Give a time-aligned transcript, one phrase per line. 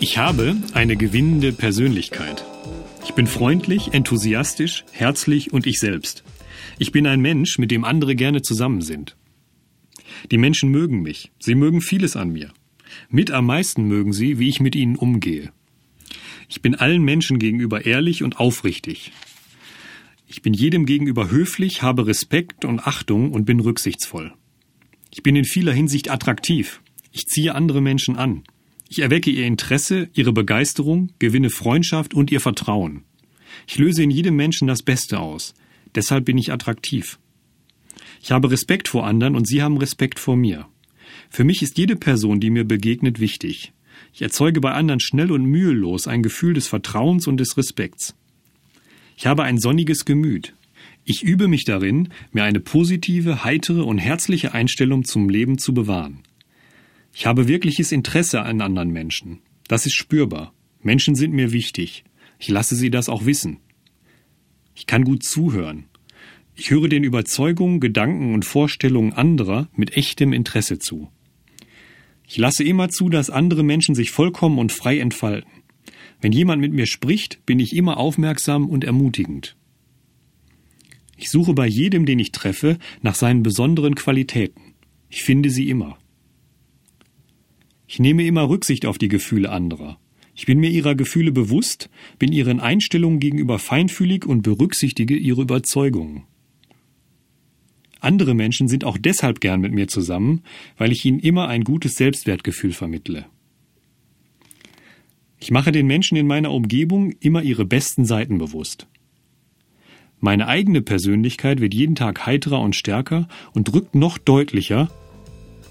[0.00, 2.44] Ich habe eine gewinnende Persönlichkeit.
[3.04, 6.22] Ich bin freundlich, enthusiastisch, herzlich und ich selbst.
[6.78, 9.16] Ich bin ein Mensch, mit dem andere gerne zusammen sind.
[10.30, 11.32] Die Menschen mögen mich.
[11.40, 12.52] Sie mögen vieles an mir.
[13.10, 15.50] Mit am meisten mögen sie, wie ich mit ihnen umgehe.
[16.48, 19.10] Ich bin allen Menschen gegenüber ehrlich und aufrichtig.
[20.28, 24.32] Ich bin jedem gegenüber höflich, habe Respekt und Achtung und bin rücksichtsvoll.
[25.10, 26.82] Ich bin in vieler Hinsicht attraktiv.
[27.10, 28.44] Ich ziehe andere Menschen an.
[28.88, 33.04] Ich erwecke ihr Interesse, ihre Begeisterung, gewinne Freundschaft und ihr Vertrauen.
[33.66, 35.54] Ich löse in jedem Menschen das Beste aus.
[35.94, 37.18] Deshalb bin ich attraktiv.
[38.22, 40.66] Ich habe Respekt vor anderen und sie haben Respekt vor mir.
[41.28, 43.72] Für mich ist jede Person, die mir begegnet, wichtig.
[44.14, 48.14] Ich erzeuge bei anderen schnell und mühelos ein Gefühl des Vertrauens und des Respekts.
[49.16, 50.54] Ich habe ein sonniges Gemüt.
[51.04, 56.22] Ich übe mich darin, mir eine positive, heitere und herzliche Einstellung zum Leben zu bewahren.
[57.18, 59.40] Ich habe wirkliches Interesse an anderen Menschen.
[59.66, 60.54] Das ist spürbar.
[60.82, 62.04] Menschen sind mir wichtig.
[62.38, 63.56] Ich lasse sie das auch wissen.
[64.76, 65.86] Ich kann gut zuhören.
[66.54, 71.10] Ich höre den Überzeugungen, Gedanken und Vorstellungen anderer mit echtem Interesse zu.
[72.24, 75.50] Ich lasse immer zu, dass andere Menschen sich vollkommen und frei entfalten.
[76.20, 79.56] Wenn jemand mit mir spricht, bin ich immer aufmerksam und ermutigend.
[81.16, 84.76] Ich suche bei jedem, den ich treffe, nach seinen besonderen Qualitäten.
[85.10, 85.98] Ich finde sie immer.
[87.88, 89.98] Ich nehme immer Rücksicht auf die Gefühle anderer.
[90.34, 91.88] Ich bin mir ihrer Gefühle bewusst,
[92.18, 96.24] bin ihren Einstellungen gegenüber feinfühlig und berücksichtige ihre Überzeugungen.
[98.00, 100.42] Andere Menschen sind auch deshalb gern mit mir zusammen,
[100.76, 103.24] weil ich ihnen immer ein gutes Selbstwertgefühl vermittle.
[105.40, 108.86] Ich mache den Menschen in meiner Umgebung immer ihre besten Seiten bewusst.
[110.20, 114.90] Meine eigene Persönlichkeit wird jeden Tag heiterer und stärker und drückt noch deutlicher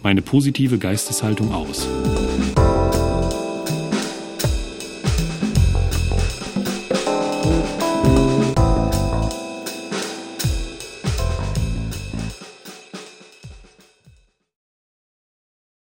[0.07, 1.85] meine positive Geisteshaltung aus.